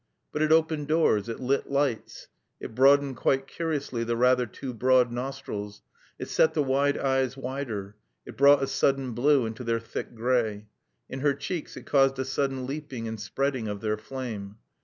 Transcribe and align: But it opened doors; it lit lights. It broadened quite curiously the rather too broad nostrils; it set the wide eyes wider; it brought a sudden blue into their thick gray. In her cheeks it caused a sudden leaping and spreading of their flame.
But 0.31 0.41
it 0.41 0.51
opened 0.51 0.87
doors; 0.87 1.29
it 1.29 1.39
lit 1.39 1.69
lights. 1.69 2.27
It 2.59 2.73
broadened 2.73 3.17
quite 3.17 3.45
curiously 3.45 4.03
the 4.03 4.17
rather 4.17 4.47
too 4.47 4.73
broad 4.73 5.11
nostrils; 5.11 5.83
it 6.17 6.27
set 6.27 6.55
the 6.55 6.63
wide 6.63 6.97
eyes 6.97 7.37
wider; 7.37 7.97
it 8.25 8.35
brought 8.35 8.63
a 8.63 8.67
sudden 8.67 9.11
blue 9.11 9.45
into 9.45 9.63
their 9.63 9.79
thick 9.79 10.15
gray. 10.15 10.65
In 11.07 11.19
her 11.19 11.35
cheeks 11.35 11.77
it 11.77 11.85
caused 11.85 12.17
a 12.17 12.25
sudden 12.25 12.65
leaping 12.65 13.07
and 13.07 13.19
spreading 13.19 13.67
of 13.67 13.81
their 13.81 13.95
flame. 13.95 14.55